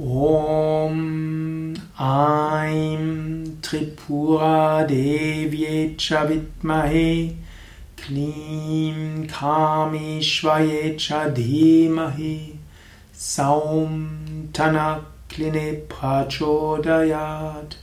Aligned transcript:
ॐ 0.00 0.94
ऐं 2.02 3.02
त्रिपुरादेव्ये 3.62 4.96
च 6.00 6.22
विद्महे 6.28 7.12
क्लीं 7.98 9.26
खामेश्वये 9.26 10.90
च 11.00 11.20
धीमहि 11.36 12.38
सौं 13.26 13.86
ठनक्लिने 14.56 15.70
प्रचोदयात् 15.94 17.78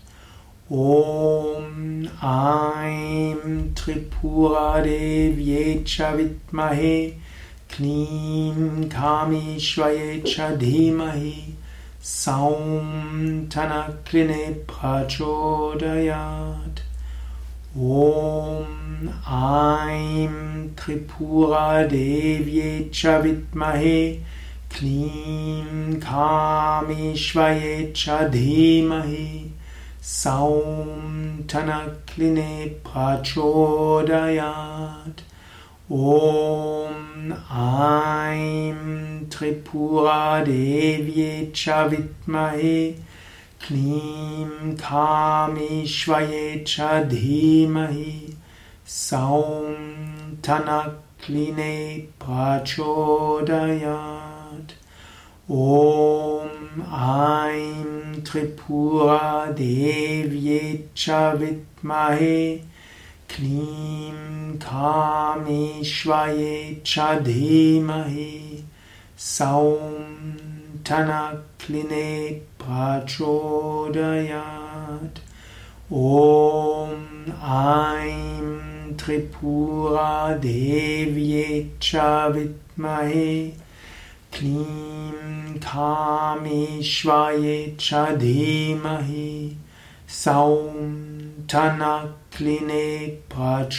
ॐ 0.73 2.03
ऐं 2.33 3.39
त्रिपुरादेव्ये 3.83 5.63
च 5.87 6.11
विद्महे 6.17 6.99
क्लीं 7.75 8.89
खामेश्वये 8.97 10.21
च 10.27 10.53
धीमहि 10.59 11.39
सौं 12.09 13.47
ठनक्लिने 13.53 14.45
प्रचोदयात् 14.69 15.99
ॐ 17.77 19.09
ऐं 19.39 20.33
त्रिपुरादेव्ये 20.79 22.71
च 22.93 23.05
विद्महे 23.23 23.99
क्लीं 24.73 25.99
खामेश्वये 26.07 27.75
च 27.97 28.17
धीमहि 28.31 29.29
सौं 30.13 31.45
ठनक्लिने 31.53 32.53
प्रचोदयात् 32.87 34.09
ॐ 35.91 37.31
ऐं 37.31 38.75
त्रिपुरादेव्ये 39.31 41.31
च 41.55 41.79
विद्महे 41.89 42.79
क्लीं 43.65 44.75
खामेश्वये 44.81 46.45
च 46.67 46.87
धीमहि 47.09 48.13
सौं 48.97 49.73
ठनक्लिने 50.45 51.75
प्रचोदयात् 52.23 53.51
ॐ 55.51 56.49
ऐं 57.01 57.83
त्रिपुरादेव्ये 58.31 59.51
च 60.97 61.05
विद्महे 61.39 62.41
क्लीं 63.33 64.57
खामेश्वये 64.59 66.55
च 66.85 67.03
धीमहि 67.25 68.33
सौं 69.25 69.91
ठनक्लिने 70.87 72.09
प्रचोदयात् 72.63 73.21
ॐ 75.93 76.95
ऐं 77.57 78.95
त्रिपुरादेव्ये 78.99 80.39
च 81.83 81.89
विद्महे 82.35 83.33
क्लीं 84.37 85.59
खामेश्वये 85.67 87.59
च 87.79 87.89
धीमहि 88.23 89.29
सौं 90.23 90.65
ठनक्लिने 91.49 92.20
प्रचोदयात् 93.31 93.77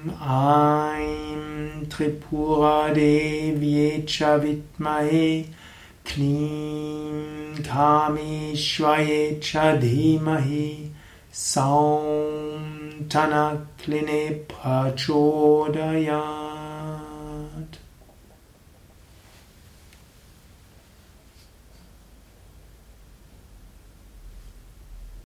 त्रिपुरादेव्ये 1.95 3.89
च 4.09 4.29
विद्महे 4.43 5.29
क्लीं 6.07 7.63
खामेश्वये 7.63 9.19
च 9.43 9.51
धीमहि 9.81 10.69
सौं 11.47 13.07
ठनक्लिने 13.11 14.23
प्रचोदयात् 14.53 16.42